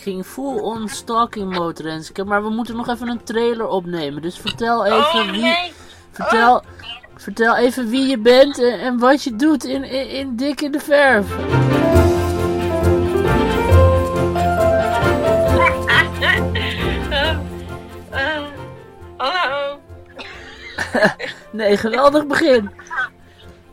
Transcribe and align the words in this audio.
ging 0.00 0.26
full 0.26 0.58
on 0.60 0.88
stalking 0.88 1.54
mode, 1.54 1.82
Renske. 1.82 2.24
Maar 2.24 2.42
we 2.42 2.50
moeten 2.50 2.76
nog 2.76 2.88
even 2.88 3.08
een 3.08 3.22
trailer 3.22 3.66
opnemen. 3.66 4.22
Dus 4.22 4.38
vertel 4.38 4.86
even 4.86 4.98
oh 4.98 5.30
wie... 5.30 5.40
nee! 5.40 5.72
Vertel, 6.10 6.62
vertel 7.16 7.56
even 7.56 7.88
wie 7.88 8.06
je 8.06 8.18
bent 8.18 8.58
en, 8.58 8.80
en 8.80 8.98
wat 8.98 9.22
je 9.22 9.36
doet 9.36 9.64
in, 9.64 9.84
in, 9.84 10.08
in 10.08 10.36
Dik 10.36 10.60
in 10.60 10.72
de 10.72 10.80
Verf. 10.80 11.26
Eh, 17.10 17.30
eh, 18.10 18.42
hallo? 19.16 19.80
Nee, 21.50 21.76
geweldig 21.76 22.26
begin. 22.26 22.70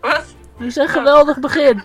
Wat? 0.01 0.25
Dat 0.57 0.67
is 0.67 0.75
een 0.75 0.87
geweldig 0.87 1.39
begin. 1.39 1.83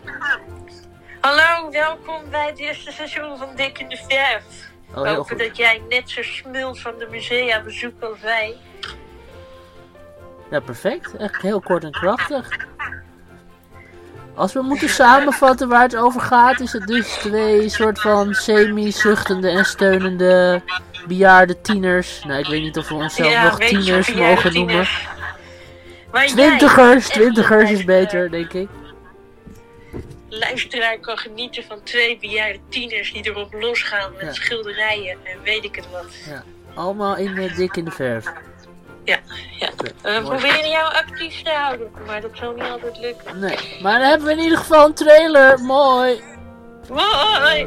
Hallo, 1.22 1.70
welkom 1.70 2.20
bij 2.30 2.46
het 2.46 2.58
eerste 2.58 2.92
seizoen 2.92 3.38
van 3.38 3.48
Dik 3.56 3.78
in 3.78 3.88
de 3.88 3.96
Verf. 4.08 4.44
Oh, 4.94 5.08
Hopen 5.08 5.24
goed. 5.24 5.38
dat 5.38 5.56
jij 5.56 5.82
net 5.88 6.10
zo 6.10 6.22
smult 6.22 6.80
van 6.80 6.92
de 6.98 7.06
musea 7.10 7.62
bezoekt 7.62 8.04
als 8.04 8.20
wij. 8.20 8.56
Ja, 10.50 10.60
perfect. 10.60 11.16
Echt 11.16 11.42
heel 11.42 11.60
kort 11.60 11.84
en 11.84 11.90
krachtig. 11.90 12.48
Als 14.34 14.52
we 14.52 14.62
moeten 14.62 14.88
samenvatten 14.88 15.68
waar 15.68 15.82
het 15.82 15.96
over 15.96 16.20
gaat, 16.20 16.60
is 16.60 16.72
het 16.72 16.86
dus 16.86 17.08
twee 17.08 17.68
soort 17.68 18.00
van 18.00 18.34
semi-zuchtende 18.34 19.48
en 19.48 19.64
steunende 19.64 20.62
bejaarde 21.06 21.60
tieners. 21.60 22.24
Nou, 22.24 22.38
ik 22.40 22.46
weet 22.46 22.62
niet 22.62 22.78
of 22.78 22.88
we 22.88 22.95
onszelf 22.95 23.42
nog 23.42 23.59
tieners 23.59 24.14
mogen 24.14 24.52
noemen. 24.52 24.68
tieners. 24.68 25.09
Maar 26.10 26.26
jij, 26.26 26.32
Twintigers, 26.32 27.09
twintigers 27.18 27.70
is 27.70 27.84
beter, 27.84 28.30
denk 28.30 28.52
ik. 28.52 28.68
Luisteraar 30.41 30.98
kan 30.98 31.18
genieten 31.18 31.64
van 31.64 31.82
twee 31.82 32.18
bejaarde 32.18 32.59
tieners 32.68 33.12
die 33.12 33.26
erop 33.26 33.52
losgaan 33.52 34.12
met 34.12 34.23
Ja. 34.26 34.32
schilderijen 34.32 35.18
en 35.24 35.43
weet 35.43 35.65
ik 35.65 35.74
het 35.76 35.90
wat. 35.90 36.15
Ja, 36.26 36.45
allemaal 36.74 37.16
in 37.16 37.37
eh, 37.38 37.57
dik 37.57 37.76
in 37.76 37.84
de 37.84 37.90
verf. 37.90 38.24
Ja, 39.04 39.18
ja. 39.59 39.68
Oké, 39.73 39.90
We 40.02 40.10
mooi. 40.10 40.24
proberen 40.24 40.68
jou 40.70 40.95
actief 40.95 41.42
te 41.42 41.51
houden, 41.51 41.90
maar 42.07 42.20
dat 42.20 42.30
zal 42.34 42.52
niet 42.52 42.62
altijd 42.70 42.98
lukken. 42.98 43.38
Nee, 43.38 43.79
maar 43.82 43.98
dan 43.98 44.09
hebben 44.09 44.26
we 44.26 44.32
in 44.32 44.38
ieder 44.42 44.59
geval 44.59 44.87
een 44.87 44.95
trailer. 44.95 45.59
Mooi. 45.59 46.23
Mooi! 46.88 47.66